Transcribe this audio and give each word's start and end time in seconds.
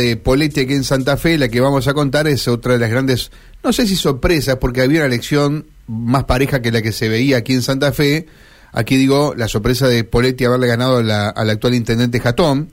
de 0.00 0.16
Poletti 0.16 0.60
aquí 0.60 0.74
en 0.74 0.84
Santa 0.84 1.16
Fe, 1.16 1.38
la 1.38 1.48
que 1.48 1.60
vamos 1.60 1.88
a 1.88 1.92
contar 1.92 2.28
es 2.28 2.46
otra 2.46 2.74
de 2.74 2.78
las 2.78 2.88
grandes, 2.88 3.32
no 3.64 3.72
sé 3.72 3.84
si 3.84 3.96
sorpresas, 3.96 4.58
porque 4.58 4.80
había 4.80 5.00
una 5.00 5.06
elección 5.06 5.66
más 5.88 6.22
pareja 6.22 6.62
que 6.62 6.70
la 6.70 6.82
que 6.82 6.92
se 6.92 7.08
veía 7.08 7.38
aquí 7.38 7.52
en 7.52 7.62
Santa 7.62 7.90
Fe. 7.90 8.26
Aquí 8.70 8.96
digo, 8.96 9.34
la 9.36 9.48
sorpresa 9.48 9.88
de 9.88 10.04
Poletti 10.04 10.44
haberle 10.44 10.68
ganado 10.68 10.98
al 10.98 11.50
actual 11.50 11.74
intendente 11.74 12.20
Jatón. 12.20 12.70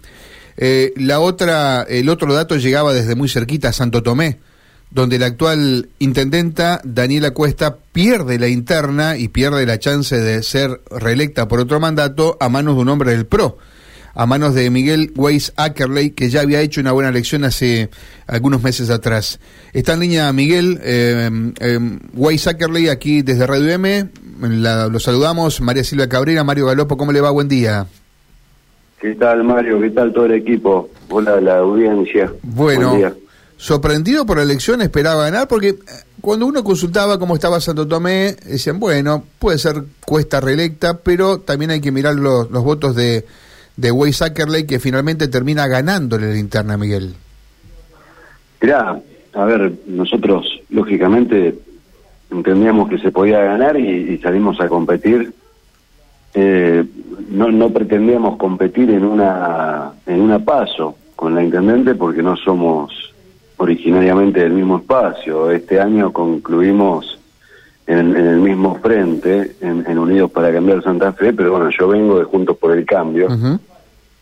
Eh, 0.58 0.94
la 0.98 1.20
otra, 1.20 1.82
el 1.90 2.10
otro 2.10 2.32
dato 2.32 2.58
llegaba 2.58 2.94
desde 2.94 3.16
muy 3.16 3.28
cerquita 3.28 3.70
a 3.70 3.74
Santo 3.74 4.04
Tomé, 4.04 4.38
donde 4.92 5.18
la 5.18 5.26
actual 5.26 5.90
intendenta 5.98 6.80
Daniela 6.84 7.32
Cuesta 7.32 7.78
pierde 7.92 8.38
la 8.38 8.50
interna 8.50 9.18
y 9.18 9.30
pierde 9.30 9.66
la 9.66 9.80
chance 9.80 10.16
de 10.16 10.44
ser 10.44 10.80
reelecta 10.92 11.48
por 11.48 11.60
otro 11.60 11.80
mandato 11.80 12.38
a 12.40 12.50
manos 12.50 12.76
de 12.76 12.82
un 12.82 12.90
hombre 12.90 13.14
del 13.14 13.26
PRO 13.26 13.58
a 14.16 14.26
manos 14.26 14.56
de 14.56 14.70
Miguel 14.70 15.12
Weiss 15.16 15.54
Ackerley, 15.58 16.12
que 16.12 16.30
ya 16.30 16.42
había 16.42 16.62
hecho 16.62 16.80
una 16.80 16.94
buena 16.94 17.10
elección 17.10 17.44
hace 17.44 17.90
algunos 18.28 18.64
meses 18.64 18.90
atrás. 18.90 19.40
Está 19.74 19.94
en 19.94 20.00
línea 20.00 20.32
Miguel 20.32 20.80
eh, 20.82 21.30
eh, 21.60 21.80
Weiss 22.14 22.48
Ackerley, 22.48 22.88
aquí 22.88 23.22
desde 23.22 23.46
Radio 23.46 23.70
M. 23.72 24.10
lo 24.40 25.00
saludamos. 25.00 25.60
María 25.60 25.84
Silvia 25.84 26.08
Cabrera, 26.08 26.46
Mario 26.46 26.66
Galopo, 26.68 26.96
¿cómo 26.96 27.12
le 27.12 27.20
va? 27.20 27.30
Buen 27.30 27.50
día. 27.50 27.88
¿Qué 29.02 29.16
tal, 29.16 29.44
Mario? 29.44 29.82
¿Qué 29.82 29.90
tal 29.90 30.14
todo 30.14 30.26
el 30.26 30.34
equipo? 30.34 30.90
Hola, 31.10 31.42
la 31.42 31.58
audiencia. 31.58 32.32
Bueno, 32.42 32.98
sorprendido 33.58 34.26
por 34.26 34.38
la 34.38 34.44
elección, 34.44 34.82
esperaba 34.82 35.26
ganar, 35.26 35.50
porque 35.50 35.70
eh, 35.70 35.78
cuando 36.22 36.46
uno 36.46 36.64
consultaba 36.64 37.20
cómo 37.20 37.36
estaba 37.36 37.60
Santo 37.60 37.86
Tomé, 37.86 38.38
decían, 38.46 38.80
bueno, 38.80 39.26
puede 39.40 39.58
ser 39.58 39.84
cuesta 40.06 40.40
reelecta, 40.40 41.00
pero 41.00 41.40
también 41.42 41.72
hay 41.72 41.82
que 41.82 41.92
mirar 41.92 42.16
los, 42.16 42.50
los 42.50 42.64
votos 42.64 42.96
de 42.96 43.26
de 43.78 43.92
Way 43.92 44.14
Zuckerley 44.14 44.66
que 44.66 44.80
finalmente 44.80 45.28
termina 45.28 45.68
ganándole 45.68 46.34
la 46.34 46.40
interna, 46.40 46.78
Miguel. 46.78 47.16
Mirá, 48.62 49.00
a 49.34 49.46
ver, 49.46 49.74
nosotros 49.86 50.48
lógicamente 50.70 51.56
entendíamos 52.32 52.90
que 52.90 52.98
se 52.98 53.12
podía 53.12 53.40
ganar 53.40 53.78
y, 53.78 54.18
salimos 54.20 54.60
a 54.60 54.68
competir. 54.68 55.34
Eh, 56.34 56.84
no, 57.30 57.52
no 57.52 57.70
pretendíamos 57.70 58.38
competir 58.38 58.90
en 58.90 59.06
una 59.06 59.94
en 60.06 60.20
una 60.20 60.40
paso 60.40 60.98
con 61.16 61.34
la 61.34 61.44
intendente 61.44 61.96
porque 61.96 62.22
no 62.22 62.36
somos 62.36 63.14
originariamente 63.58 64.42
del 64.42 64.54
mismo 64.54 64.78
espacio. 64.78 65.52
Este 65.52 65.80
año 65.80 66.12
concluimos 66.12 67.15
en, 67.88 68.16
el 68.16 68.38
mismo 68.38 68.76
frente, 68.76 69.56
en, 69.62 69.98
Unidos 69.98 70.32
para 70.32 70.52
Cambiar 70.52 70.84
Santa 70.84 71.14
Fe, 71.14 71.34
pero 71.34 71.52
bueno, 71.52 71.70
yo 71.70 71.88
vengo 71.88 72.20
de 72.20 72.26
Juntos 72.26 72.58
por 72.58 72.72
el 72.78 72.86
Cambio 72.86 73.28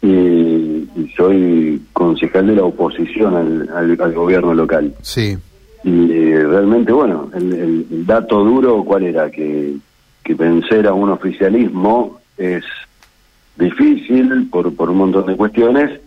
y, 0.02 0.90
soy 1.16 1.82
concejal 1.94 2.48
de 2.48 2.56
la 2.56 2.64
oposición 2.64 3.68
al, 3.74 4.14
gobierno 4.14 4.54
local. 4.54 4.94
Sí. 5.02 5.38
Y 5.84 6.12
eh, 6.12 6.44
realmente, 6.46 6.92
bueno, 6.92 7.30
el, 7.34 8.06
dato 8.06 8.44
duro, 8.44 8.84
¿cuál 8.84 9.04
era? 9.04 9.30
Que, 9.30 9.76
que 10.24 10.34
vencer 10.34 10.88
a 10.88 10.94
un 10.94 11.10
oficialismo 11.10 12.20
es 12.38 12.64
difícil 13.58 14.50
por, 14.50 14.74
por 14.76 14.90
un 14.90 14.98
montón 14.98 15.26
de 15.28 15.36
cuestiones, 15.36 16.00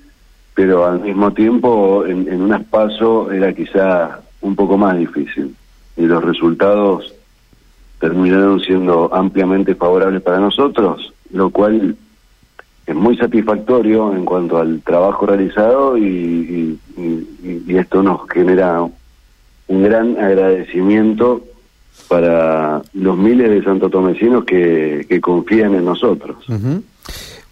pero 0.54 0.86
al 0.86 1.00
mismo 1.00 1.32
tiempo 1.32 2.04
en, 2.06 2.28
en 2.28 2.42
un 2.42 2.54
espacio 2.54 3.30
era 3.30 3.52
quizá 3.52 4.20
un 4.40 4.56
poco 4.56 4.77
más 4.77 4.98
difícil. 4.98 5.54
Y 5.96 6.02
los 6.02 6.22
resultados 6.22 7.14
terminaron 8.00 8.61
siendo 8.61 9.14
ampliamente 9.14 9.75
favorables 9.75 10.22
para 10.22 10.39
nosotros, 10.39 11.12
lo 11.30 11.50
cual 11.50 11.97
es 12.86 12.94
muy 12.94 13.16
satisfactorio 13.16 14.14
en 14.14 14.25
cuanto 14.25 14.58
al 14.58 14.80
trabajo 14.83 15.27
realizado 15.27 15.98
y, 15.98 16.78
esto 17.69 18.02
nos 18.02 18.27
genera 18.30 18.80
un 18.80 19.83
gran 19.83 20.17
agradecimiento 20.19 21.44
para 22.08 22.80
los 22.94 23.19
miles 23.19 23.50
de 23.50 23.62
santotomecinos 23.62 24.44
que, 24.44 25.05
que 25.08 25.20
confían 25.20 25.74
en 25.74 25.84
nosotros. 25.84 26.39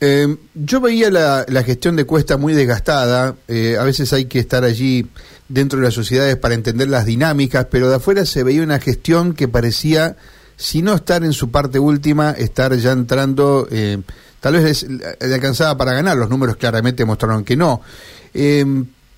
Eh, 0.06 0.36
yo 0.52 0.82
veía 0.82 1.10
la, 1.10 1.62
gestión 1.62 1.96
de 1.96 2.04
Cuesta 2.04 2.36
muy 2.36 2.52
desgastada, 2.52 3.36
eh, 3.48 3.78
a 3.80 3.84
veces 3.84 4.12
hay 4.12 4.26
que 4.26 4.38
estar 4.38 4.62
allí 4.62 5.06
dentro 5.48 5.78
de 5.78 5.86
las 5.86 5.94
sociedades 5.94 6.36
para 6.36 6.54
entender 6.54 6.88
las 6.88 7.06
dinámicas, 7.06 7.68
pero 7.70 7.88
de 7.88 7.96
afuera 7.96 8.26
se 8.26 8.42
veía 8.42 8.62
una 8.62 8.78
gestión 8.80 9.32
que 9.32 9.48
parecía, 9.48 10.16
si 10.56 10.82
no 10.82 10.92
estar 10.92 11.24
en 11.24 11.32
su 11.32 11.50
parte 11.50 11.78
última, 11.78 12.32
estar 12.32 12.76
ya 12.76 12.92
entrando, 12.92 13.66
eh, 13.70 14.02
tal 14.40 14.62
vez 14.62 14.86
le 14.86 15.34
alcanzaba 15.34 15.74
para 15.78 15.94
ganar, 15.94 16.18
los 16.18 16.28
números 16.28 16.56
claramente 16.56 17.06
mostraron 17.06 17.42
que 17.42 17.56
no, 17.56 17.80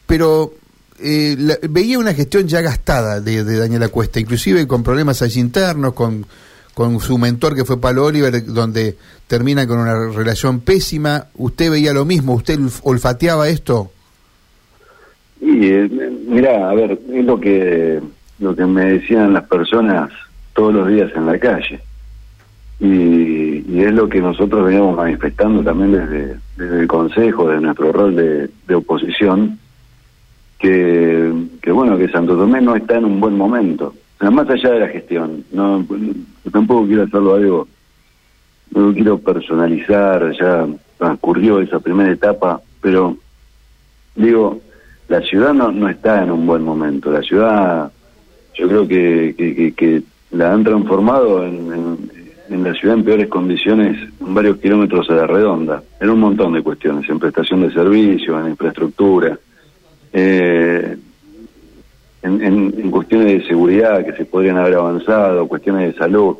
pero 0.06 0.54
veía 1.68 1.98
una 1.98 2.14
gestión 2.14 2.46
ya 2.46 2.60
gastada 2.60 3.20
de, 3.20 3.42
de 3.42 3.58
Daniela 3.58 3.88
Cuesta, 3.88 4.20
inclusive 4.20 4.68
con 4.68 4.84
problemas 4.84 5.20
allí 5.20 5.40
internos, 5.40 5.94
con 5.94 6.24
con 6.76 7.00
su 7.00 7.16
mentor 7.16 7.54
que 7.54 7.64
fue 7.64 7.80
Palo 7.80 8.04
Oliver, 8.04 8.44
donde 8.44 8.96
termina 9.26 9.66
con 9.66 9.78
una 9.78 10.10
relación 10.10 10.60
pésima. 10.60 11.28
¿Usted 11.36 11.70
veía 11.70 11.94
lo 11.94 12.04
mismo? 12.04 12.34
¿Usted 12.34 12.58
olfateaba 12.82 13.48
esto? 13.48 13.92
Y 15.40 15.68
eh, 15.68 15.88
mira, 16.28 16.68
a 16.68 16.74
ver, 16.74 16.98
es 17.14 17.24
lo 17.24 17.40
que 17.40 17.98
lo 18.40 18.54
que 18.54 18.66
me 18.66 18.84
decían 18.92 19.32
las 19.32 19.44
personas 19.48 20.10
todos 20.52 20.74
los 20.74 20.88
días 20.88 21.10
en 21.16 21.24
la 21.24 21.38
calle. 21.38 21.80
Y, 22.78 23.80
es 23.80 23.92
lo 23.94 24.06
que 24.06 24.20
nosotros 24.20 24.66
veníamos 24.66 24.98
manifestando 24.98 25.62
también 25.62 25.92
desde, 25.92 26.36
desde 26.58 26.80
el 26.80 26.86
Consejo, 26.86 27.48
de 27.48 27.58
nuestro 27.58 27.90
rol 27.90 28.14
de, 28.14 28.50
de 28.68 28.74
oposición, 28.74 29.58
que, 30.58 31.32
que 31.62 31.72
bueno, 31.72 31.96
que 31.96 32.08
Santo 32.08 32.36
Tomé 32.36 32.60
no 32.60 32.76
está 32.76 32.98
en 32.98 33.06
un 33.06 33.18
buen 33.18 33.34
momento 33.34 33.94
más 34.30 34.48
allá 34.48 34.70
de 34.70 34.80
la 34.80 34.88
gestión, 34.88 35.44
no 35.52 35.84
tampoco 36.50 36.86
quiero 36.86 37.04
hacerlo 37.04 37.34
algo, 37.34 37.68
no 38.74 38.92
quiero 38.92 39.18
personalizar, 39.18 40.32
ya 40.38 40.66
transcurrió 40.98 41.60
esa 41.60 41.80
primera 41.80 42.10
etapa, 42.10 42.60
pero 42.80 43.16
digo, 44.14 44.60
la 45.08 45.20
ciudad 45.20 45.54
no, 45.54 45.70
no 45.70 45.88
está 45.88 46.22
en 46.22 46.30
un 46.30 46.46
buen 46.46 46.62
momento, 46.62 47.10
la 47.10 47.22
ciudad 47.22 47.90
yo 48.54 48.68
creo 48.68 48.88
que, 48.88 49.72
que, 49.76 50.02
la 50.32 50.52
han 50.52 50.64
transformado 50.64 51.44
en, 51.44 52.10
en, 52.50 52.64
la 52.64 52.74
ciudad 52.74 52.96
en 52.96 53.04
peores 53.04 53.28
condiciones 53.28 53.96
en 54.20 54.34
varios 54.34 54.58
kilómetros 54.58 55.08
a 55.08 55.14
la 55.14 55.26
redonda, 55.26 55.82
en 56.00 56.10
un 56.10 56.20
montón 56.20 56.52
de 56.52 56.62
cuestiones, 56.62 57.08
en 57.08 57.18
prestación 57.18 57.62
de 57.62 57.72
servicios, 57.72 58.38
en 58.42 58.50
infraestructura. 58.50 59.38
Eh, 60.12 60.96
en, 62.26 62.90
cuestiones 62.90 63.26
de 63.26 63.48
seguridad 63.48 64.04
que 64.04 64.12
se 64.12 64.24
podrían 64.24 64.58
haber 64.58 64.74
avanzado, 64.74 65.48
cuestiones 65.48 65.92
de 65.92 65.98
salud. 65.98 66.36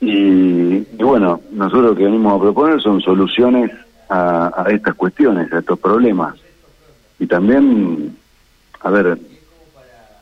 Y, 0.00 0.80
bueno, 1.02 1.40
nosotros 1.52 1.90
lo 1.90 1.96
que 1.96 2.04
venimos 2.04 2.36
a 2.36 2.42
proponer 2.42 2.80
son 2.80 3.00
soluciones 3.00 3.70
a, 4.08 4.66
estas 4.68 4.94
cuestiones, 4.94 5.52
a 5.52 5.60
estos 5.60 5.78
problemas. 5.78 6.34
Y 7.18 7.26
también, 7.26 8.16
a 8.80 8.90
ver, 8.90 9.18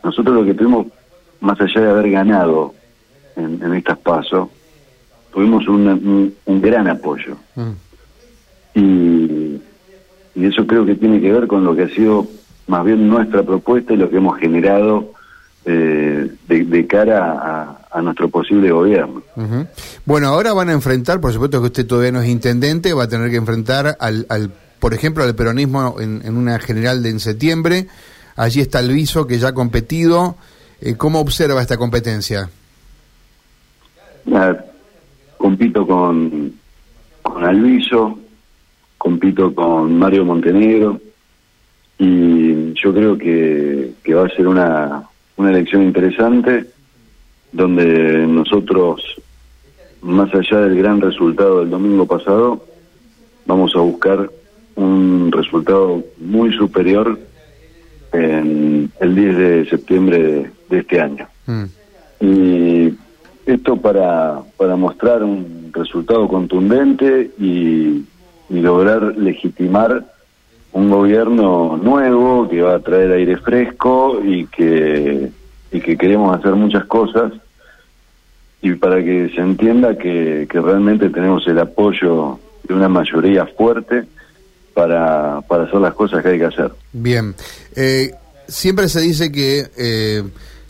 nosotros 0.05 0.37
lo 0.37 0.45
que 0.45 0.55
tuvimos, 0.55 0.87
más 1.41 1.61
allá 1.61 1.81
de 1.81 1.91
haber 1.91 2.11
ganado 2.11 2.75
en, 3.37 3.61
en 3.63 3.75
estas 3.75 3.99
pasos, 3.99 4.49
tuvimos 5.33 5.67
un, 5.67 6.35
gran 6.47 6.89
apoyo. 6.89 7.37
Mm. 7.57 7.71
Y, 8.75 9.61
y 10.35 10.47
eso 10.47 10.67
creo 10.67 10.87
que 10.87 10.95
tiene 10.95 11.21
que 11.21 11.33
ver 11.33 11.47
con 11.47 11.65
lo 11.65 11.75
que 11.75 11.83
ha 11.83 11.89
sido 11.89 12.27
más 12.67 12.85
bien 12.85 13.09
nuestra 13.09 13.43
propuesta 13.43 13.93
y 13.93 13.97
lo 13.97 14.09
que 14.11 14.17
hemos 14.17 14.39
generado 14.39 15.13
eh, 15.65 16.29
de, 16.49 16.87
cara 16.87 17.79
a, 17.91 18.03
nuestro 18.03 18.29
posible 18.29 18.71
gobierno. 18.71 19.23
Bueno, 20.05 20.29
ahora 20.29 20.53
van 20.53 20.71
a 20.71 20.73
enfrentar, 20.73 21.21
por 21.21 21.33
supuesto 21.33 21.61
que 21.61 21.67
usted 21.67 21.87
todavía 21.87 22.11
no 22.11 22.21
es 22.21 22.29
intendente, 22.29 22.93
va 22.95 23.05
a 23.05 23.09
tener 23.09 23.31
que 23.31 23.37
enfrentar 23.37 23.97
al, 24.01 24.27
al 24.29 24.51
por 24.81 24.95
ejemplo, 24.95 25.23
al 25.23 25.37
peronismo 25.37 26.01
en, 26.01 26.37
una 26.37 26.59
general 26.59 27.03
de 27.03 27.11
en 27.11 27.21
septiembre. 27.21 27.87
Allí 28.35 28.61
está 28.61 28.81
Alviso, 28.81 29.27
que 29.27 29.39
ya 29.39 29.49
ha 29.49 29.55
competido. 29.55 30.37
Eh, 30.81 30.97
¿Cómo 30.97 31.21
observa 31.21 31.63
esta 31.63 31.77
competencia? 31.77 32.51
compito 35.37 35.87
con, 35.87 36.53
con 37.23 37.45
Alviso, 37.45 38.19
compito 38.99 39.55
con 39.55 39.97
Mario 39.99 40.25
Montenegro 40.25 41.01
y 42.03 42.73
yo 42.75 42.93
creo 42.93 43.17
que, 43.17 43.95
va 44.13 44.27
a 44.27 44.31
ser 44.31 44.49
una, 44.49 45.05
una 45.37 45.51
elección 45.51 45.85
interesante 45.85 46.67
donde 47.53 48.27
nosotros, 48.27 49.01
más 50.01 50.35
allá 50.35 50.63
del 50.63 50.79
gran 50.79 51.01
resultado 51.01 51.61
del 51.61 51.71
domingo 51.71 52.05
pasado, 52.05 52.65
vamos 53.47 53.77
a 53.77 53.79
buscar 53.79 54.29
un 54.75 55.31
resultado 55.31 56.03
muy 56.19 56.53
superior 56.55 57.21
en 58.13 58.91
el 58.99 59.15
10 59.15 59.37
de 59.37 59.67
septiembre 59.71 60.51
de, 60.69 60.79
este 60.79 61.01
año. 61.01 61.29
Mm. 61.47 61.65
Y 62.21 62.95
esto 63.47 63.77
para, 63.77 64.41
para 64.57 64.75
mostrar 64.75 65.23
un 65.23 65.71
resultado 65.73 66.27
contundente 66.27 67.31
y, 67.39 68.05
y 68.51 68.61
lograr 68.61 69.17
legitimar 69.17 70.12
un 70.73 70.91
gobierno 70.91 71.77
nuevo 71.77 72.49
que 72.49 72.63
va 72.63 72.77
a 72.77 72.81
traer 72.81 73.13
aire 73.13 73.37
fresco 73.37 74.21
y 74.25 74.47
que, 74.47 75.31
y 75.71 75.81
que 75.81 75.97
queremos 75.97 76.37
hacer 76.37 76.53
muchas 76.55 76.85
cosas 76.87 77.33
y 78.63 78.75
para 78.75 79.03
que 79.03 79.31
se 79.35 79.41
entienda 79.41 79.99
que, 79.99 80.47
que 80.49 80.61
realmente 80.61 81.11
tenemos 81.11 81.47
el 81.47 81.59
apoyo 81.59 82.39
de 82.63 82.75
una 82.75 82.89
mayoría 82.89 83.45
fuerte 83.47 84.05
para, 84.73 85.41
para 85.43 85.65
hacer 85.65 85.81
las 85.81 85.95
cosas 85.95 86.23
que 86.23 86.31
hay 86.31 86.39
que 86.39 86.45
hacer. 86.47 86.73
Bien, 86.93 87.35
eh, 87.75 88.13
siempre 88.47 88.89
se 88.89 89.01
dice 89.01 89.33
que 89.33 89.69
eh, 89.77 90.23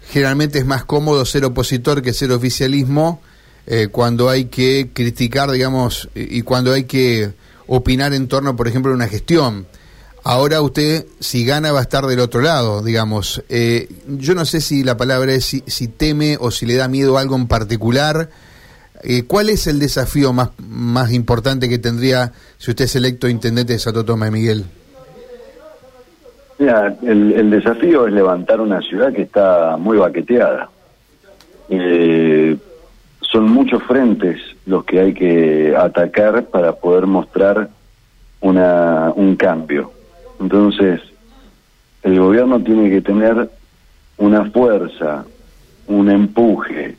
generalmente 0.08 0.58
es 0.58 0.66
más 0.66 0.84
cómodo 0.84 1.25
ser 1.25 1.44
opositor 1.44 2.02
que 2.02 2.12
ser 2.12 2.32
oficialismo 2.32 3.20
eh, 3.66 3.88
cuando 3.93 4.28
hay 4.28 4.46
que 4.46 4.90
criticar, 4.93 5.50
digamos, 5.50 6.08
y 6.14 6.43
cuando 6.43 6.72
hay 6.72 6.84
que 6.84 7.32
opinar 7.66 8.12
en 8.12 8.26
torno, 8.26 8.56
por 8.56 8.66
ejemplo, 8.66 8.90
a 8.93 8.94
una 8.94 9.06
gestión. 9.06 9.66
Ahora 10.24 10.60
usted, 10.60 11.06
si 11.19 11.44
gana, 11.44 11.72
va 11.72 11.80
a 11.80 11.82
estar 11.82 12.04
del 12.06 12.20
otro 12.20 12.42
lado, 12.42 12.82
digamos. 12.82 13.42
Eh, 13.48 13.88
yo 14.06 14.34
no 14.34 14.44
sé 14.44 14.60
si 14.60 14.84
la 14.84 14.96
palabra 14.96 15.32
es 15.32 15.62
si, 15.66 15.88
teme 15.88 16.36
o 16.38 16.52
si 16.52 16.64
le 16.64 16.76
da 16.76 16.86
miedo 16.86 17.19
algo 17.19 17.34
en 17.34 17.48
particular. 17.48 18.28
Eh, 19.02 19.24
¿Cuál 19.24 19.50
es 19.50 19.66
el 19.66 19.80
desafío 19.80 20.32
más, 20.32 20.50
más 20.58 21.12
importante 21.12 21.69
que 21.69 21.78
tendría 21.78 22.32
si 22.56 22.70
usted 22.70 22.84
es 22.84 22.94
electo 22.94 23.28
intendente 23.28 23.72
de 23.72 23.78
Santo 23.80 24.04
Tomás 24.04 24.30
Miguel? 24.30 24.64
Mira, 26.60 26.96
el, 27.02 27.50
desafío 27.50 28.06
es 28.06 28.12
levantar 28.12 28.60
una 28.60 28.80
ciudad 28.80 29.12
que 29.12 29.22
está 29.22 29.76
muy 29.76 29.98
baqueteada. 29.98 30.70
Eh, 31.69 32.56
son 33.20 33.50
muchos 33.50 33.82
frentes 33.82 34.40
los 34.66 34.84
que 34.84 35.00
hay 35.00 35.14
que 35.14 35.74
atacar 35.76 36.44
para 36.44 36.74
poder 36.74 37.06
mostrar 37.06 37.69
una, 38.40 39.10
un 39.16 39.34
cambio. 39.34 39.90
Entonces, 40.42 41.00
el 42.02 42.18
gobierno 42.18 42.60
tiene 42.60 42.90
que 42.90 43.00
tener 43.00 43.48
una 44.16 44.50
fuerza, 44.50 45.24
un 45.86 46.10
empuje, 46.10 46.96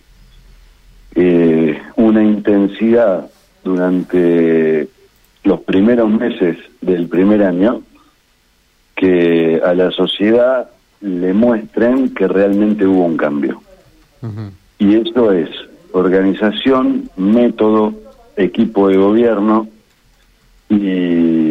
eh, 1.14 1.82
una 1.98 2.24
intensidad 2.24 3.30
durante 3.62 4.88
los 5.44 5.60
primeros 5.62 6.10
meses 6.10 6.58
del 6.80 7.10
primer 7.10 7.44
año 7.44 7.82
que 8.96 9.62
a 9.64 9.74
la 9.74 9.92
sociedad 9.92 10.70
le 11.02 11.34
muestren 11.34 12.14
que 12.14 12.30
realmente 12.30 12.88
hubo 12.88 13.04
un 13.04 13.18
cambio. 13.18 13.62
Y 14.80 14.96
eso 14.96 15.34
es 15.34 15.50
organización, 15.92 17.10
método, 17.18 17.94
equipo 18.38 18.88
de 18.88 18.96
gobierno 18.96 19.68
y, 20.70 21.43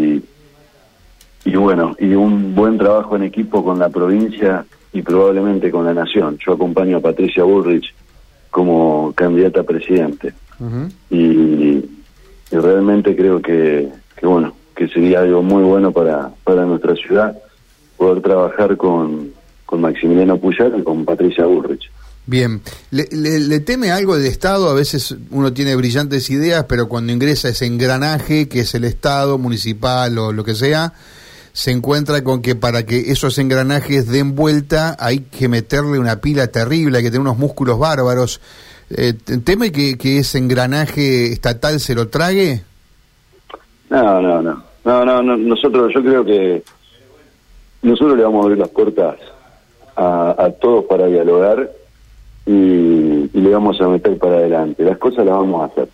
y 1.45 1.57
bueno, 1.57 1.97
y 1.99 2.15
un 2.15 2.55
buen 2.55 2.79
trabajo 2.79 3.17
en 3.17 3.25
equipo 3.25 3.65
con 3.65 3.79
la 3.79 3.89
provincia 3.89 4.65
y 4.93 5.03
probablemente 5.03 5.71
con 5.71 5.85
la 5.85 5.95
nación. 5.95 6.39
Yo 6.45 6.53
acompaño 6.53 6.99
a 6.99 7.01
Patricia 7.01 7.45
Bullrich 7.45 7.95
como 8.51 9.13
candidata 9.15 9.61
a 9.61 9.65
presidente 9.65 10.35
y, 11.11 11.83
realmente 12.51 13.17
creo 13.17 13.41
que, 13.41 13.89
que, 14.17 14.27
bueno, 14.27 14.55
que 14.77 14.87
sería 14.89 15.21
algo 15.21 15.43
muy 15.43 15.63
bueno 15.63 15.91
para, 15.91 16.31
para 16.45 16.65
nuestra 16.67 16.95
ciudad 16.95 17.37
poder 17.97 18.23
trabajar 18.23 18.77
con, 18.77 19.31
con 19.65 19.81
Maximiliano 19.81 20.37
Puyar 20.37 20.73
y 20.79 20.83
con 20.83 21.05
Patricia 21.05 21.47
Bullrich. 21.47 21.91
Bien, 22.25 22.61
¿Le, 22.91 23.61
teme 23.61 23.91
algo 23.91 24.17
del 24.17 24.27
Estado? 24.27 24.71
A 24.71 24.75
veces 24.75 25.17
uno 25.31 25.53
tiene 25.53 25.75
brillantes 25.75 26.31
ideas, 26.31 26.67
pero 26.69 26.89
cuando 26.89 27.13
ingresa 27.13 27.49
ese 27.49 27.67
engranaje 27.67 28.49
que 28.49 28.61
es 28.61 28.75
el 28.77 28.85
Estado, 28.85 29.39
municipal 29.39 30.17
o 30.19 30.33
lo 30.33 30.45
que 30.45 30.55
sea, 30.55 30.93
se 31.53 31.71
encuentra 31.71 32.25
con 32.25 32.43
que 32.43 32.55
para 32.55 32.85
que 32.85 33.13
esos 33.13 33.39
engranajes 33.39 34.09
den 34.09 34.35
vuelta 34.35 34.97
hay 34.99 35.21
que 35.21 35.49
meterle 35.49 35.99
una 35.99 36.21
pila 36.21 36.47
terrible, 36.49 36.99
hay 36.99 37.05
que 37.05 37.11
tener 37.11 37.21
unos 37.21 37.39
músculos 37.39 37.79
bárbaros. 37.79 38.41
Eh, 38.91 39.15
¿Teme 39.45 39.73
que, 39.73 39.97
que 39.97 40.19
ese 40.19 40.39
engranaje 40.39 41.33
estatal 41.33 41.81
se 41.81 41.95
lo 41.95 42.09
trague? 42.09 42.63
No, 43.91 44.21
no, 44.21 44.43
no. 44.43 44.63
No, 44.85 45.05
no, 45.05 45.23
no. 45.23 45.37
Nosotros, 45.37 45.93
yo 45.95 46.03
creo 46.03 46.25
que 46.25 46.63
nosotros 47.83 48.17
le 48.17 48.25
vamos 48.25 48.41
a 48.41 48.45
abrir 48.45 48.59
las 48.59 48.69
puertas 48.69 49.17
a, 49.97 50.35
a 50.37 50.51
todos 50.53 50.85
para 50.87 51.07
dialogar 51.07 51.71
y, 52.47 53.29
le 53.33 53.51
vamos 53.51 53.81
a 53.81 53.89
meter 53.89 54.19
para 54.19 54.37
adelante. 54.37 54.85
Las 54.85 54.99
cosas 54.99 55.25
las 55.27 55.37
vamos 55.37 55.63
a 55.63 55.65
hacer. 55.67 55.89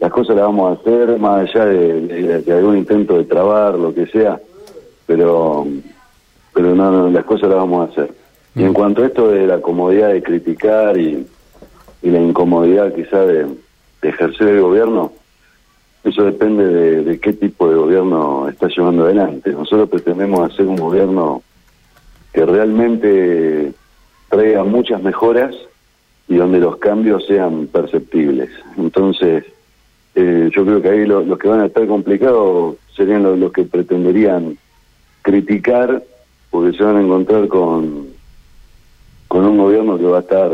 Las 0.00 0.10
cosas 0.10 0.36
las 0.36 0.44
vamos 0.46 0.70
a 0.70 0.80
hacer 0.80 1.18
más 1.18 1.48
allá 1.48 1.66
de, 1.66 2.44
algún 2.48 2.78
intento 2.78 3.18
de 3.18 3.24
trabar, 3.24 3.78
lo 3.78 3.94
que 3.94 4.06
sea, 4.06 4.40
pero 5.16 5.66
pero 6.54 6.74
no, 6.74 7.10
las 7.10 7.24
cosas 7.24 7.48
las 7.48 7.58
vamos 7.58 7.88
a 7.88 7.92
hacer. 7.92 8.14
Y 8.54 8.62
en 8.62 8.70
mm. 8.70 8.74
cuanto 8.74 9.02
a 9.02 9.06
esto 9.06 9.28
de 9.28 9.46
la 9.46 9.60
comodidad 9.60 10.12
de 10.12 10.22
criticar 10.22 10.98
y, 10.98 11.26
la 12.02 12.18
incomodidad 12.18 12.92
quizá 12.92 13.24
de, 13.24 13.44
de, 13.44 14.08
ejercer 14.08 14.48
el 14.48 14.60
gobierno, 14.60 15.12
eso 16.02 16.24
depende 16.24 16.66
de, 16.66 17.04
de, 17.04 17.20
qué 17.20 17.32
tipo 17.32 17.68
de 17.70 17.76
gobierno 17.76 18.48
está 18.48 18.66
llevando 18.66 19.04
adelante. 19.04 19.52
Nosotros 19.52 19.88
pretendemos 19.88 20.52
hacer 20.52 20.66
un 20.66 20.76
gobierno 20.76 21.42
que 22.32 22.44
realmente 22.44 23.72
traiga 24.28 24.64
muchas 24.64 25.00
mejoras 25.00 25.54
y 26.26 26.36
donde 26.36 26.58
los 26.58 26.76
cambios 26.78 27.24
sean 27.26 27.68
perceptibles. 27.68 28.50
Entonces, 28.76 29.44
eh, 30.14 30.50
yo 30.54 30.64
creo 30.64 30.82
que 30.82 30.88
ahí 30.88 31.06
los 31.06 31.38
que 31.38 31.48
van 31.48 31.60
a 31.60 31.66
estar 31.66 31.86
complicados 31.86 32.76
serían 32.94 33.22
los, 33.22 33.52
que 33.52 33.64
pretenderían 33.64 34.58
criticar, 35.22 36.02
porque 36.50 36.76
se 36.76 36.84
van 36.84 36.96
a 36.96 37.00
encontrar 37.00 37.48
con, 37.48 38.08
con 39.28 39.44
un 39.44 39.56
gobierno 39.56 39.98
que 39.98 40.04
va 40.04 40.18
a 40.18 40.20
estar 40.20 40.50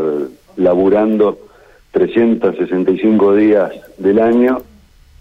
laburando 0.56 1.38
365 1.92 3.34
días 3.34 3.72
del 3.96 4.20
año, 4.20 4.62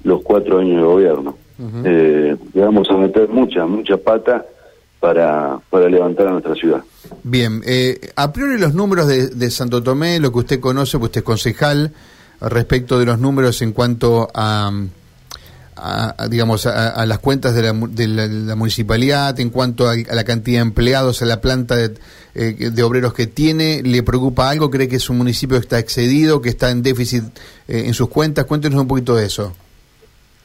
los 0.04 0.22
cuatro 0.22 0.60
años 0.60 0.78
de 0.78 0.84
gobierno. 0.84 1.38
eh, 1.86 2.36
le 2.54 2.62
vamos 2.62 2.88
a 2.92 2.98
meter 2.98 3.28
mucha, 3.30 3.66
mucha 3.66 3.98
pata 3.98 4.46
para, 5.00 5.60
para 5.70 5.90
levantar 5.90 6.28
a 6.28 6.32
nuestra 6.32 6.54
ciudad. 6.56 6.84
Bien, 7.24 7.62
eh, 7.66 8.00
a 8.16 8.32
priori 8.32 8.60
los 8.60 8.74
números 8.74 9.08
de, 9.08 9.30
de, 9.30 9.50
Santo 9.50 9.82
Tomé, 9.82 10.20
lo 10.20 10.32
que 10.32 10.40
usted 10.40 10.60
conoce, 10.60 10.98
pues 10.98 11.10
usted 11.10 11.22
es 11.22 11.26
concejal, 11.26 11.94
respecto 12.42 13.00
de 13.00 13.06
los 13.06 13.20
números 13.20 13.62
en 13.62 13.72
cuanto 13.72 14.28
a, 14.34 14.72
digamos, 16.30 16.66
a, 16.66 17.06
las 17.06 17.20
cuentas 17.20 17.56
de 17.56 17.62
la, 17.62 17.74
de 17.74 18.08
la, 18.08 18.56
municipalidad, 18.56 19.40
en 19.40 19.50
cuanto 19.50 19.88
a, 19.90 19.96
la 19.96 20.24
cantidad 20.24 20.60
de 20.60 20.64
empleados, 20.64 21.22
a 21.22 21.26
la 21.26 21.42
planta 21.42 21.76
de, 21.76 21.96
eh, 22.36 22.72
de, 22.72 22.84
obreros 22.84 23.14
que 23.14 23.28
tiene, 23.28 23.82
¿le 23.84 24.04
preocupa 24.04 24.50
algo? 24.50 24.70
¿Cree 24.70 24.88
que 24.88 24.98
es 24.98 25.10
un 25.10 25.18
municipio 25.18 25.58
está 25.58 25.80
excedido, 25.80 26.42
que 26.42 26.50
está 26.50 26.72
en 26.72 26.84
déficit 26.84 27.24
eh, 27.68 27.84
en 27.86 27.94
sus 27.94 28.10
cuentas? 28.10 28.46
Cuéntenos 28.46 28.80
un 28.80 28.88
poquito 28.88 29.16
de 29.16 29.26
eso. 29.26 29.54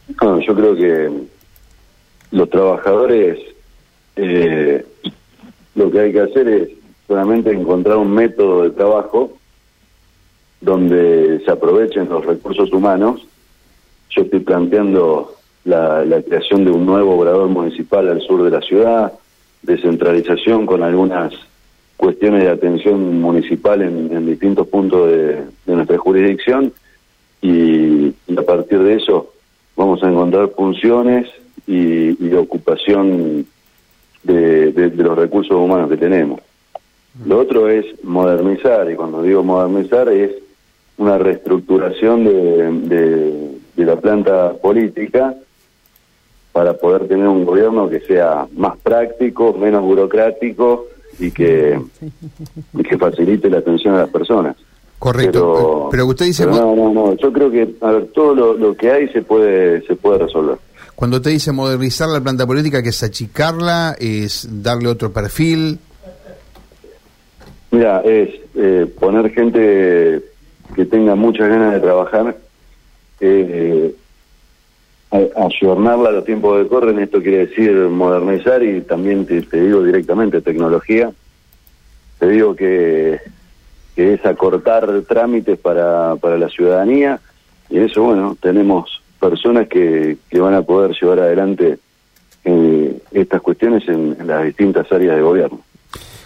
yo 0.09 0.55
creo 0.55 0.75
que 0.77 1.11
los 2.31 2.49
trabajadores 2.51 3.39
eh, 4.17 4.85
lo 5.75 5.91
que 5.91 6.01
hay 6.01 6.12
que 6.12 6.21
hacer 6.21 6.49
es 6.49 6.69
solamente 7.07 7.51
encontrar 7.53 7.97
un 7.97 8.12
método 8.12 8.65
de 8.65 8.71
trabajo 8.71 9.33
donde 10.61 11.43
se 11.45 11.51
aprovechen 11.51 12.09
los 12.09 12.25
recursos 12.25 12.73
humanos. 12.73 13.27
Yo 14.14 14.23
estoy 14.23 14.40
planteando 14.40 15.35
la, 15.64 16.04
creación 16.26 16.64
de 16.64 16.71
un 16.71 16.85
nuevo 16.85 17.16
obrador 17.16 17.49
municipal 17.49 18.09
al 18.09 18.21
sur 18.21 18.42
de 18.42 18.50
la 18.50 18.61
ciudad, 18.61 19.12
descentralización 19.62 20.66
con 20.66 20.83
algunas 20.83 21.33
cuestiones 21.97 22.42
de 22.42 22.50
atención 22.50 23.21
municipal 23.21 23.81
en, 23.83 24.26
distintos 24.26 24.66
puntos 24.69 25.09
de, 25.09 25.45
nuestra 25.66 25.99
jurisdicción 25.99 26.73
y, 27.40 28.09
a 28.37 28.42
partir 28.42 28.81
de 28.81 28.95
eso 28.95 29.33
vamos 29.76 30.02
a 30.02 30.09
encontrar 30.09 30.50
funciones 30.50 31.28
y, 31.66 32.26
y 32.26 32.35
ocupación 32.35 33.47
de, 34.23 34.92
los 34.97 35.16
recursos 35.16 35.57
humanos 35.57 35.90
que 35.90 35.97
tenemos. 35.97 36.40
Lo 37.26 37.40
otro 37.40 37.69
es 37.69 37.85
modernizar, 38.02 38.90
y 38.90 38.97
cuando 38.97 39.23
digo 39.23 39.42
modernizar 39.42 40.09
es 40.09 40.33
una 40.97 41.19
reestructuración 41.19 42.25
de, 42.88 43.52
de, 43.76 43.85
la 43.85 43.97
planta 43.97 44.52
política 44.55 45.35
para 46.52 46.75
poder 46.75 47.09
tener 47.09 47.26
un 47.26 47.45
gobierno 47.45 47.88
que 47.88 48.00
sea 48.00 48.47
más 48.57 48.76
práctico, 48.79 49.52
menos 49.55 49.83
burocrático 49.83 50.87
y 51.19 51.31
que, 51.31 51.81
que 52.88 52.99
facilite 52.99 53.49
la 53.49 53.59
atención 53.59 53.95
a 53.95 53.99
las 53.99 54.11
personas. 54.11 54.57
Correcto, 54.99 55.88
pero, 55.91 56.07
usted 56.07 56.26
dice... 56.26 56.47
no, 56.47 56.76
no, 56.76 56.93
no, 56.93 57.17
yo 57.17 57.33
creo 57.33 57.50
que, 57.50 57.75
a 57.81 57.91
ver, 57.91 58.07
todo 58.14 58.35
lo, 58.37 58.55
lo 58.55 58.76
que 58.76 58.88
hay 58.88 59.09
se 59.09 59.23
puede, 59.23 59.85
se 59.85 59.97
puede 59.97 60.19
resolver. 60.19 60.59
Cuando 60.95 61.21
te 61.21 61.31
dice 61.31 61.50
modernizar 61.50 62.09
la 62.09 62.21
planta 62.21 62.47
política, 62.47 62.81
que 62.81 62.91
es 62.91 63.02
achicarla, 63.02 63.97
es 63.99 64.49
darle 64.62 64.88
otro 64.88 65.12
perfil. 65.12 65.81
Mira, 67.73 68.02
es 68.02 68.29
eh, 68.55 68.87
poner 69.00 69.31
gente 69.33 70.23
que 70.76 70.85
tenga 70.85 71.14
muchas 71.14 71.49
ganas 71.49 71.73
de 71.75 71.81
trabajar, 71.81 72.37
eh, 73.23 73.95
ayornarla 75.37 76.09
a 76.09 76.12
los 76.12 76.25
tiempos 76.25 76.62
que 76.62 76.69
corren, 76.69 76.99
esto 76.99 77.23
quiere 77.23 77.47
decir 77.47 77.73
modernizar 77.73 78.62
y 78.62 78.81
también 78.83 79.26
te, 79.26 79.41
digo 79.41 79.83
directamente 79.83 80.41
tecnología. 80.41 81.12
Te 82.19 82.29
digo 82.29 82.55
que, 82.55 83.21
es 83.97 84.25
acortar 84.25 85.02
trámites 85.02 85.59
para, 85.59 86.17
para 86.17 86.38
la 86.38 86.49
ciudadanía 86.49 87.21
y 87.69 87.79
eso, 87.79 88.02
bueno, 88.02 88.37
tenemos 88.41 89.02
personas 89.21 89.69
que, 89.69 90.17
que 90.31 90.41
van 90.41 90.55
a 90.55 90.62
poder 90.62 90.97
llevar 90.99 91.21
adelante 91.21 91.79
eh, 92.45 92.99
estas 93.12 93.41
cuestiones 93.41 93.87
en, 93.88 94.17
las 94.26 94.45
distintas 94.45 94.91
áreas 94.91 95.17
de 95.17 95.23
gobierno. 95.23 95.61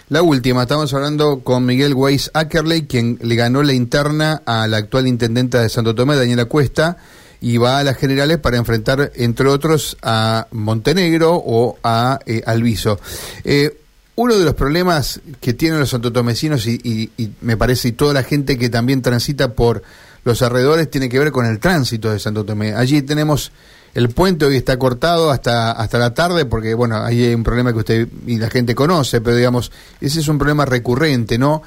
La 0.08 0.22
última, 0.22 0.62
estamos 0.62 0.94
hablando 0.94 1.40
con 1.40 1.66
Miguel 1.66 1.92
Weiss 1.92 2.30
Ackerley, 2.32 2.86
quien 2.86 3.18
le 3.22 3.34
ganó 3.34 3.64
la 3.64 3.72
interna 3.72 4.40
a 4.46 4.68
la 4.68 4.76
actual 4.76 5.08
intendenta 5.08 5.60
de 5.60 5.68
Santo 5.68 5.96
Tomé, 5.96 6.14
Daniela 6.14 6.44
Cuesta, 6.44 6.96
y 7.40 7.56
va 7.56 7.80
a 7.80 7.82
las 7.82 7.96
generales 7.96 8.38
para 8.38 8.56
enfrentar, 8.56 9.10
entre 9.16 9.48
otros, 9.48 9.96
a 10.02 10.46
Montenegro 10.52 11.34
o 11.34 11.76
a 11.82 12.20
eh, 12.24 12.40
Alviso. 12.46 13.00
Eh, 13.42 13.80
uno 14.14 14.38
de 14.38 14.44
los 14.44 14.54
problemas 14.54 15.20
que 15.40 15.54
tienen 15.54 15.80
los 15.80 15.90
santotomecinos 15.90 16.68
y, 16.68 17.10
y, 17.16 17.30
me 17.40 17.56
parece 17.56 17.88
y 17.88 17.92
toda 17.92 18.14
la 18.14 18.22
gente 18.22 18.56
que 18.56 18.70
también 18.70 19.02
transita 19.02 19.54
por 19.54 19.82
los 20.26 20.42
alrededores 20.42 20.90
tiene 20.90 21.08
que 21.08 21.20
ver 21.20 21.30
con 21.30 21.46
el 21.46 21.60
tránsito 21.60 22.10
de 22.10 22.18
Santo 22.18 22.44
Tomé. 22.44 22.74
Allí 22.74 23.00
tenemos 23.02 23.52
el 23.94 24.08
puente 24.08 24.44
hoy 24.44 24.56
está 24.56 24.76
cortado 24.76 25.30
hasta 25.30 25.70
hasta 25.70 25.98
la 25.98 26.14
tarde 26.14 26.44
porque 26.46 26.74
bueno, 26.74 26.96
ahí 26.96 27.22
hay 27.22 27.34
un 27.34 27.44
problema 27.44 27.72
que 27.72 27.78
usted 27.78 28.08
y 28.26 28.36
la 28.36 28.50
gente 28.50 28.74
conoce, 28.74 29.20
pero 29.20 29.36
digamos, 29.36 29.70
ese 30.00 30.18
es 30.18 30.26
un 30.26 30.36
problema 30.36 30.64
recurrente, 30.64 31.38
¿no? 31.38 31.62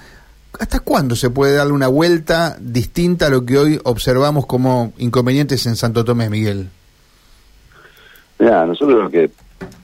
¿Hasta 0.60 0.82
cuándo 0.82 1.16
se 1.16 1.30
puede 1.30 1.56
darle 1.56 1.72
una 1.72 1.88
vuelta 1.88 2.58
distinta 2.60 3.28
a 3.28 3.30
lo 3.30 3.46
que 3.46 3.58
hoy 3.58 3.80
observamos 3.86 4.46
como 4.46 4.92
inconvenientes 4.98 5.66
en 5.66 5.78
Santo 5.78 6.04
Tomé, 6.04 6.30
Miguel? 6.30 6.68
Mira, 8.40 8.66
nosotros 8.66 9.04
lo 9.04 9.10
que, 9.10 9.32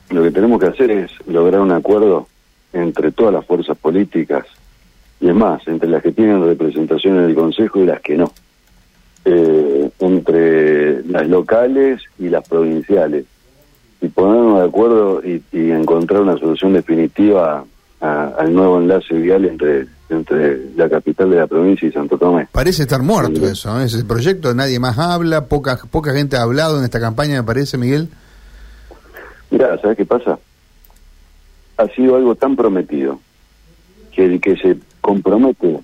lo 0.10 0.22
que 0.22 0.32
tenemos 0.32 0.60
que 0.60 0.68
hacer 0.68 0.92
es 0.92 1.12
lograr 1.28 1.62
un 1.62 1.72
acuerdo 1.72 2.28
entre 2.74 3.14
todas 3.14 3.34
las 3.34 3.46
fuerzas 3.46 3.78
políticas 3.78 4.46
y 5.22 5.30
es 5.30 5.36
más, 5.36 5.66
entre 5.68 5.88
las 5.88 6.04
que 6.04 6.12
tienen 6.12 6.44
representación 6.44 7.20
en 7.20 7.30
el 7.30 7.36
Consejo 7.36 7.80
y 7.80 7.86
las 7.86 8.02
que 8.02 8.18
no, 8.18 8.32
eh, 9.26 9.90
entre 10.00 11.04
las 11.04 11.28
locales 11.28 12.02
y 12.20 12.30
las 12.30 12.48
provinciales, 12.48 13.26
y 14.02 14.08
ponernos 14.08 14.60
de 14.60 14.68
acuerdo 14.68 15.22
y, 15.24 15.42
y 15.52 15.72
encontrar 15.72 16.22
una 16.22 16.38
solución 16.38 16.74
definitiva 16.74 17.66
al 18.02 18.54
nuevo 18.54 18.80
enlace 18.80 19.16
vial 19.16 19.46
entre 19.46 19.88
entre 20.10 20.70
la 20.76 20.88
capital 20.88 21.32
de 21.32 21.38
la 21.38 21.48
provincia 21.48 21.88
y 21.88 21.92
Santo 21.92 22.18
Tomé. 22.18 22.48
Parece 22.52 22.84
estar 22.84 23.02
muerto 23.02 23.48
eso, 23.48 23.80
¿eh? 23.80 23.86
ese 23.86 24.04
proyecto, 24.06 24.54
nadie 24.54 24.80
más 24.80 25.00
habla, 25.00 25.46
poca 25.46 25.80
poca 25.90 26.14
gente 26.14 26.38
ha 26.38 26.44
hablado 26.44 26.78
en 26.78 26.84
esta 26.84 27.00
campaña, 27.00 27.42
me 27.42 27.44
parece, 27.44 27.78
Miguel. 27.78 28.10
Mira, 29.50 29.80
¿sabes 29.82 29.98
qué 29.98 30.06
pasa? 30.06 30.38
Ha 31.78 31.88
sido 31.96 32.16
algo 32.16 32.36
tan 32.36 32.56
prometido 32.56 33.20
que 34.12 34.26
el 34.26 34.40
que 34.40 34.56
se 34.58 34.78
compromete 35.02 35.80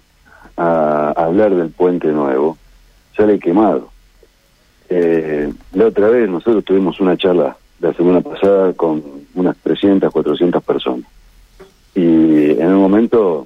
a 0.58 1.14
hablar 1.18 1.56
del 1.56 1.70
puente 1.70 2.08
nuevo 2.10 2.58
sale 3.16 3.40
quemado. 3.40 3.90
Eh, 4.90 5.52
la 5.74 5.86
otra 5.86 6.10
vez 6.10 6.30
nosotros 6.30 6.66
tuvimos 6.66 7.00
una 7.00 7.16
charla 7.16 7.56
la 7.80 7.94
semana 7.94 8.22
pasada 8.22 8.74
con 8.74 9.02
unas 9.36 9.58
300, 9.58 10.12
400 10.12 10.64
personas. 10.64 11.06
Y 11.96 12.52
en 12.52 12.68
un 12.68 12.82
momento 12.82 13.46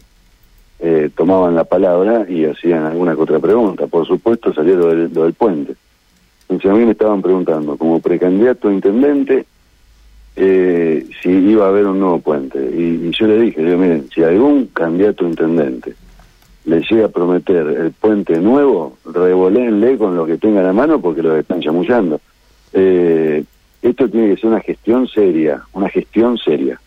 eh, 0.79 1.10
tomaban 1.15 1.55
la 1.55 1.63
palabra 1.63 2.25
y 2.27 2.45
hacían 2.45 2.86
alguna 2.86 3.15
que 3.15 3.22
otra 3.22 3.39
pregunta. 3.39 3.88
Por 3.88 4.05
supuesto 4.05 4.53
salió 4.53 4.75
lo 4.75 4.88
del, 4.88 5.13
del 5.13 5.34
puente. 5.34 5.75
Entonces 6.48 6.72
a 6.72 6.74
mí 6.75 6.86
me 6.86 6.91
estaban 6.91 7.22
preguntando, 7.22 7.77
como 7.77 8.00
precandidato 8.00 8.67
a 8.67 8.74
intendente, 8.74 9.45
eh, 10.36 11.07
si 11.22 11.29
iba 11.29 11.65
a 11.65 11.69
haber 11.69 11.88
un 11.88 12.00
nuevo 12.00 12.19
puente. 12.19 12.60
Y, 12.60 13.10
yo 13.12 13.27
le 13.27 13.39
dije, 13.39 13.62
miren, 13.62 14.10
si 14.13 14.22
algún 14.22 14.67
candidato 14.67 15.25
a 15.25 15.29
intendente 15.29 15.95
le 16.65 16.81
llega 16.81 17.05
a 17.05 17.10
prometer 17.10 17.67
el 17.67 17.91
puente 17.91 18.39
nuevo, 18.39 18.98
revolénle 19.05 19.98
con 19.98 20.15
lo 20.15 20.25
que 20.25 20.38
tengan 20.38 20.65
a 20.65 20.74
mano 20.74 21.00
porque 21.00 21.22
lo 21.22 21.36
están 21.36 21.62
chamullando. 21.62 22.19
Eh, 22.74 23.43
esto 23.81 24.10
tiene 24.10 24.34
que 24.34 24.41
ser 24.41 24.50
una 24.50 24.62
gestión 24.62 25.07
seria, 25.07 25.62
una 25.74 25.89
gestión 25.89 26.38
seria 26.38 26.79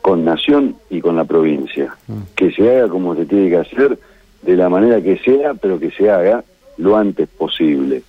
con 0.00 0.24
Nación 0.24 0.74
y 0.90 1.00
con 1.00 1.14
la 1.16 1.24
provincia. 1.24 1.94
Mm. 2.08 2.22
Que 2.34 2.50
se 2.50 2.68
haga 2.68 2.88
como 2.88 3.14
se 3.14 3.24
tiene 3.24 3.48
que 3.48 3.58
hacer, 3.58 3.98
de 4.42 4.56
la 4.56 4.68
manera 4.68 5.00
que 5.00 5.16
sea, 5.18 5.54
pero 5.54 5.78
que 5.78 5.92
se 5.92 6.10
haga 6.10 6.42
lo 6.78 6.96
antes 6.96 7.28
posible. 7.28 8.02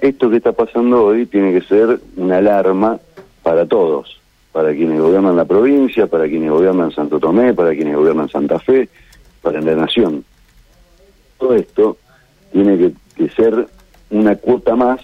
Esto 0.00 0.28
que 0.28 0.38
está 0.38 0.52
pasando 0.52 1.04
hoy 1.04 1.26
tiene 1.26 1.52
que 1.52 1.64
ser 1.64 2.00
una 2.16 2.38
alarma 2.38 2.98
para 3.44 3.66
todos, 3.66 4.20
para 4.50 4.74
quienes 4.74 5.00
gobiernan 5.00 5.36
la 5.36 5.44
provincia, 5.44 6.08
para 6.08 6.26
quienes 6.28 6.50
gobiernan 6.50 6.90
Santo 6.90 7.20
Tomé, 7.20 7.54
para 7.54 7.72
quienes 7.72 7.94
gobiernan 7.94 8.28
Santa 8.28 8.58
Fe, 8.58 8.88
para 9.40 9.60
la 9.60 9.76
Nación. 9.76 10.24
Todo 11.38 11.54
esto 11.54 11.96
tiene 12.52 12.78
que, 12.78 12.92
que 13.16 13.28
ser 13.30 13.66
una 14.10 14.36
cuota 14.36 14.76
más 14.76 15.00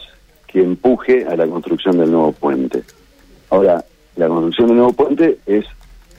que 0.47 0.63
empuje 0.63 1.27
a 1.27 1.37
la 1.37 1.47
construcción 1.47 1.99
del 1.99 2.11
nuevo 2.11 2.33
puente. 2.33 2.83
Ahora, 3.51 3.85
la 4.17 4.29
construcción 4.29 4.69
del 4.69 4.77
nuevo 4.77 4.93
puente 4.93 5.39
es 5.47 5.65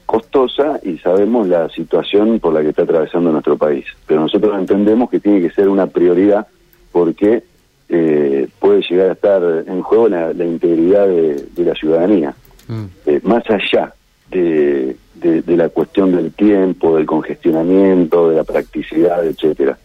costosa 0.06 0.80
y 0.84 0.98
sabemos 1.00 1.48
la 1.48 1.70
situación 1.70 2.40
por 2.40 2.54
la 2.54 2.62
que 2.62 2.70
está 2.70 2.84
atravesando 2.84 3.32
nuestro 3.32 3.58
país. 3.58 3.86
Pero 4.06 4.22
nosotros 4.22 4.56
entendemos 4.58 5.10
que 5.10 5.20
tiene 5.20 5.42
que 5.42 5.50
ser 5.52 5.70
una 5.70 5.88
prioridad 5.88 6.48
porque 6.92 7.44
eh, 7.90 8.48
puede 8.60 8.82
llegar 8.82 9.10
a 9.10 9.14
estar 9.14 9.44
en 9.68 9.82
juego 9.82 10.08
la, 10.08 10.32
integridad 10.46 11.08
de, 11.08 11.64
la 11.64 11.74
ciudadanía. 11.74 12.34
Mm. 12.68 12.84
Eh, 13.06 13.20
más 13.24 13.44
allá 13.50 13.94
de, 14.30 14.96
la 15.48 15.70
cuestión 15.70 16.12
del 16.12 16.32
tiempo, 16.34 16.96
del 16.98 17.06
congestionamiento, 17.06 18.30
de 18.30 18.38
la 18.38 18.44
practicidad, 18.44 19.26
etcétera. 19.26 19.78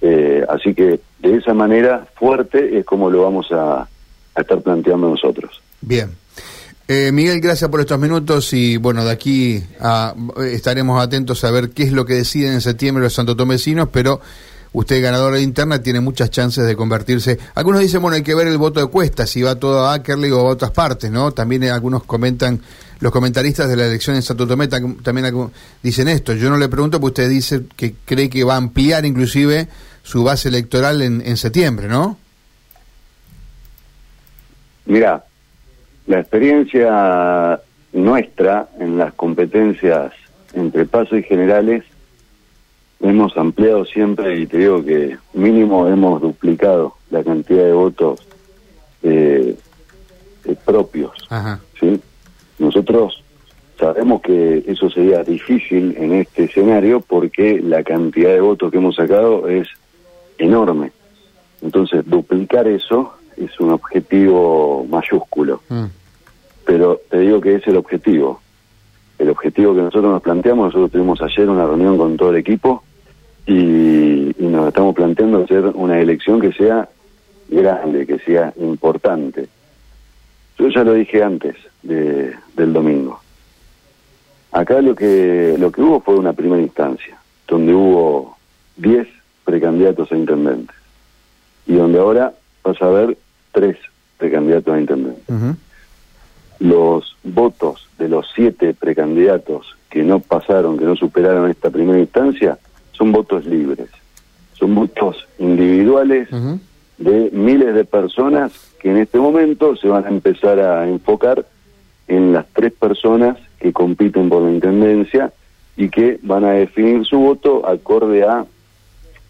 Eh, 0.00 0.44
así 0.48 0.74
que 0.74 1.00
de 1.18 1.36
esa 1.36 1.52
manera 1.54 2.06
fuerte 2.14 2.78
es 2.78 2.84
como 2.84 3.10
lo 3.10 3.22
vamos 3.22 3.48
a 3.52 3.88
estar 4.36 4.60
planteando 4.60 5.08
nosotros. 5.08 5.60
Bien. 5.80 6.10
Eh, 6.88 7.12
Miguel, 7.12 7.40
gracias 7.40 7.70
por 7.70 7.80
estos 7.80 8.00
minutos 8.00 8.52
y 8.52 8.76
bueno, 8.76 9.04
de 9.04 9.12
aquí 9.12 9.62
estaremos 10.52 11.00
atentos 11.00 11.44
a 11.44 11.50
ver 11.52 11.70
qué 11.70 11.84
es 11.84 11.92
lo 11.92 12.04
que 12.04 12.14
deciden 12.14 12.54
en 12.54 12.60
septiembre 12.60 13.04
los 13.04 13.14
santotomecinos, 13.14 13.88
pero 13.92 14.20
usted 14.72 15.02
ganador 15.02 15.34
de 15.34 15.42
interna 15.42 15.82
tiene 15.82 16.00
muchas 16.00 16.30
chances 16.30 16.66
de 16.66 16.74
convertirse. 16.74 17.38
Algunos 17.54 17.80
dicen, 17.80 18.02
bueno, 18.02 18.16
hay 18.16 18.22
que 18.22 18.34
ver 18.34 18.48
el 18.48 18.58
voto 18.58 18.80
de 18.80 18.86
Cuesta, 18.86 19.26
si 19.26 19.42
va 19.42 19.54
todo 19.54 19.86
a 19.86 19.94
Ackerley 19.94 20.30
o 20.32 20.40
a 20.40 20.44
otras 20.44 20.72
partes, 20.72 21.10
¿no? 21.10 21.32
También 21.32 21.64
algunos 21.64 22.04
comentan, 22.04 22.60
los 23.00 23.12
comentaristas 23.12 23.68
de 23.68 23.76
la 23.76 23.86
elección 23.86 24.16
en 24.16 24.22
Santo 24.22 24.46
Tomé 24.46 24.68
también 24.68 25.50
dicen 25.82 26.08
esto. 26.08 26.34
Yo 26.34 26.50
no 26.50 26.56
le 26.58 26.68
pregunto, 26.68 27.00
porque 27.00 27.22
usted 27.22 27.30
dice 27.30 27.62
que 27.76 27.94
cree 28.04 28.28
que 28.28 28.44
va 28.44 28.54
a 28.54 28.58
ampliar 28.58 29.04
inclusive 29.06 29.68
su 30.02 30.22
base 30.22 30.48
electoral 30.48 31.02
en, 31.02 31.22
en 31.24 31.36
septiembre, 31.36 31.88
¿no? 31.88 32.18
Mira, 34.86 35.24
la 36.06 36.20
experiencia 36.20 37.60
nuestra 37.92 38.68
en 38.78 38.98
las 38.98 39.14
competencias 39.14 40.12
entre 40.52 40.84
pasos 40.84 41.18
y 41.18 41.22
generales 41.22 41.84
hemos 43.00 43.36
ampliado 43.36 43.84
siempre 43.84 44.38
y 44.38 44.46
te 44.46 44.58
digo 44.58 44.84
que 44.84 45.16
mínimo 45.32 45.88
hemos 45.88 46.20
duplicado 46.20 46.96
la 47.10 47.24
cantidad 47.24 47.64
de 47.64 47.72
votos 47.72 48.20
eh, 49.02 49.56
eh, 50.44 50.56
propios. 50.64 51.12
¿sí? 51.78 52.00
Nosotros 52.60 53.24
sabemos 53.78 54.20
que 54.20 54.62
eso 54.66 54.88
sería 54.90 55.24
difícil 55.24 55.96
en 55.98 56.12
este 56.12 56.44
escenario 56.44 57.00
porque 57.00 57.60
la 57.60 57.82
cantidad 57.82 58.30
de 58.30 58.40
votos 58.40 58.70
que 58.70 58.76
hemos 58.76 58.94
sacado 58.94 59.48
es 59.48 59.66
enorme. 60.38 60.92
Entonces, 61.62 62.08
duplicar 62.08 62.68
eso 62.68 63.14
es 63.36 63.58
un 63.58 63.70
objetivo 63.70 64.86
mayúsculo. 64.88 65.62
Mm. 65.68 65.86
Pero 66.66 67.00
te 67.08 67.20
digo 67.20 67.40
que 67.40 67.56
es 67.56 67.66
el 67.66 67.76
objetivo. 67.76 68.40
El 69.18 69.30
objetivo 69.30 69.74
que 69.74 69.80
nosotros 69.80 70.12
nos 70.12 70.22
planteamos, 70.22 70.66
nosotros 70.66 70.92
tuvimos 70.92 71.20
ayer 71.22 71.48
una 71.48 71.66
reunión 71.66 71.96
con 71.96 72.16
todo 72.16 72.30
el 72.30 72.36
equipo 72.36 72.82
y, 73.46 74.34
nos 74.38 74.68
estamos 74.68 74.94
planteando 74.94 75.44
hacer 75.44 75.64
una 75.74 75.98
elección 75.98 76.40
que 76.40 76.52
sea 76.52 76.88
grande, 77.48 78.06
que 78.06 78.18
sea 78.18 78.52
importante. 78.60 79.48
Yo 80.60 80.68
ya 80.68 80.84
lo 80.84 80.92
dije 80.92 81.22
antes 81.22 81.56
de, 81.82 82.34
del 82.54 82.74
domingo. 82.74 83.18
Acá 84.52 84.82
lo 84.82 84.94
que 84.94 85.56
lo 85.58 85.72
que 85.72 85.80
hubo 85.80 86.00
fue 86.00 86.16
una 86.16 86.34
primera 86.34 86.60
instancia, 86.60 87.16
donde 87.48 87.72
hubo 87.72 88.36
10 88.76 89.08
precandidatos 89.44 90.12
a 90.12 90.16
intendentes 90.16 90.76
y 91.66 91.76
donde 91.76 91.98
ahora 91.98 92.34
vas 92.62 92.80
a 92.82 92.88
ver 92.88 93.16
tres 93.52 93.78
precandidatos 94.18 94.74
a 94.74 94.80
intendente. 94.80 95.22
Los 96.58 97.16
votos 97.24 97.88
de 97.98 98.10
los 98.10 98.26
siete 98.34 98.74
precandidatos 98.74 99.74
que 99.88 100.02
no 100.02 100.20
pasaron, 100.20 100.76
que 100.76 100.84
no 100.84 100.94
superaron 100.94 101.50
esta 101.50 101.70
primera 101.70 101.98
instancia, 101.98 102.58
son 102.92 103.12
votos 103.12 103.46
libres. 103.46 103.88
Son 104.58 104.74
votos 104.74 105.26
individuales 105.38 106.28
de 107.00 107.30
miles 107.32 107.74
de 107.74 107.84
personas 107.84 108.52
que 108.78 108.90
en 108.90 108.98
este 108.98 109.18
momento 109.18 109.74
se 109.74 109.88
van 109.88 110.04
a 110.04 110.08
empezar 110.08 110.60
a 110.60 110.88
enfocar 110.88 111.44
en 112.06 112.32
las 112.32 112.46
tres 112.52 112.72
personas 112.72 113.36
que 113.58 113.72
compiten 113.72 114.28
por 114.28 114.42
la 114.42 114.50
intendencia 114.50 115.32
y 115.76 115.88
que 115.88 116.18
van 116.22 116.44
a 116.44 116.52
definir 116.52 117.04
su 117.04 117.18
voto 117.18 117.66
acorde 117.66 118.22
a 118.22 118.44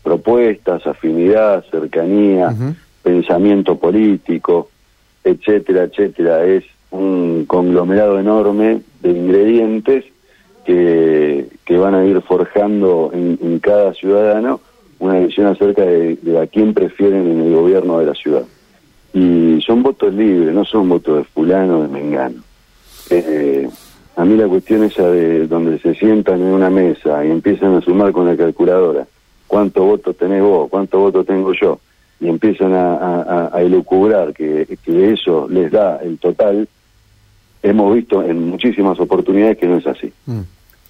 propuestas, 0.03 0.87
afinidad, 0.87 1.65
cercanía, 1.71 2.55
pensamiento 3.03 3.77
político, 3.77 4.69
etcétera, 5.25 5.85
etcétera. 5.85 6.45
Es 6.45 6.65
un 6.91 7.45
conglomerado 7.47 8.19
enorme 8.19 8.81
de 9.03 9.11
ingredientes 9.11 10.05
que, 10.65 11.47
que 11.65 11.79
van 11.79 11.95
a 11.95 12.05
ir 12.05 12.21
forjando 12.23 13.11
en, 13.13 13.59
cada 13.61 13.93
ciudadano 13.95 14.61
una 15.01 15.19
visión 15.19 15.47
acerca 15.47 15.83
de, 15.83 16.39
a 16.41 16.47
quién 16.47 16.73
prefieren 16.73 17.27
en 17.27 17.41
el 17.41 17.55
gobierno 17.55 17.99
de 17.99 18.07
la 18.07 18.15
ciudad. 18.15 18.45
Y 19.13 19.61
son 19.67 19.83
votos 19.83 20.15
libres, 20.15 20.55
no 20.55 20.65
son 20.65 20.89
votos 20.89 21.19
de 21.19 21.25
fulano 21.25 21.79
o 21.79 21.83
de 21.83 21.89
mengano. 21.89 22.43
Eh, 23.09 23.69
a 24.15 24.25
mí 24.25 24.37
la 24.37 24.47
cuestión 24.47 24.85
esa 24.85 25.11
de 25.11 25.47
donde 25.47 25.79
se 25.81 25.95
sientan 25.95 26.41
en 26.41 26.49
una 26.49 26.71
mesa 26.71 27.25
y 27.25 27.31
empiezan 27.31 27.75
a 27.75 27.81
sumar 27.81 28.13
con 28.13 28.27
la 28.27 28.37
calculadora, 28.37 29.07
¿cuántos 29.47 29.85
votos 29.85 30.17
tenés 30.17 30.43
vos? 30.43 30.69
¿Cuántos 30.69 31.01
votos 31.01 31.27
tengo 31.27 31.53
yo? 31.55 31.81
Y 32.21 32.29
empiezan 32.29 32.75
a, 32.75 33.51
a, 33.51 33.63
elucubrar 33.63 34.35
que, 34.35 34.79
que 34.85 35.13
eso 35.13 35.49
les 35.49 35.73
da 35.73 35.97
el 36.03 36.19
total, 36.19 36.69
hemos 37.63 37.95
visto 37.95 38.23
en 38.23 38.51
muchísimas 38.51 39.01
oportunidades 39.01 39.57
que 39.57 39.67
no 39.67 39.79
es 39.79 39.87
así. 39.87 40.13
Mm. 40.27 40.41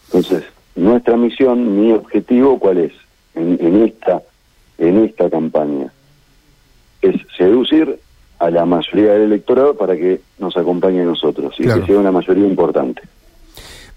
Entonces, 0.07 0.43
nuestra 0.75 1.17
misión, 1.17 1.81
mi 1.81 1.93
objetivo, 1.93 2.59
¿cuál 2.59 2.79
es? 2.79 2.93
En, 3.35 3.83
esta 3.83 4.23
en 4.79 5.05
esta 5.05 5.31
campaña 5.31 5.93
es 7.01 7.17
seducir 7.37 7.99
a 8.39 8.51
la 8.51 8.65
mayoría 8.65 9.13
del 9.13 9.23
electorado 9.23 9.77
para 9.77 9.97
que 9.97 10.21
nos 10.39 10.57
acompañe 10.57 11.03
a 11.03 11.05
nosotros 11.05 11.55
y 11.59 11.65
que 11.65 11.87
sea 11.87 11.99
una 11.99 12.13
mayoría 12.13 12.47
importante. 12.47 13.03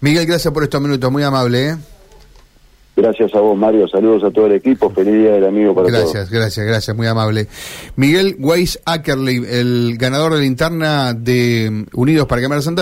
Miguel, 0.01 0.25
gracias 0.25 0.53
por 0.53 0.63
estos 0.63 0.81
minutos, 0.81 1.11
muy 1.11 1.23
amable. 1.23 1.69
¿eh? 1.69 1.75
Gracias 2.95 3.33
a 3.33 3.39
vos, 3.39 3.57
Mario. 3.57 3.87
Saludos 3.87 4.23
a 4.23 4.31
todo 4.31 4.45
el 4.45 4.53
equipo. 4.53 4.89
Feliz 4.91 5.13
día 5.13 5.31
del 5.33 5.45
amigo 5.45 5.73
para 5.73 5.87
gracias, 5.87 6.11
todos. 6.11 6.13
Gracias, 6.13 6.39
gracias, 6.39 6.65
gracias. 6.65 6.97
Muy 6.97 7.07
amable. 7.07 7.47
Miguel 7.95 8.35
Weiss 8.37 8.79
Ackerley, 8.85 9.43
el 9.49 9.97
ganador 9.97 10.33
de 10.33 10.39
la 10.39 10.45
interna 10.45 11.13
de 11.13 11.85
Unidos 11.93 12.27
para 12.27 12.41
Cámara 12.41 12.61
Santa 12.61 12.81